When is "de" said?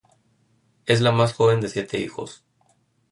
1.61-1.69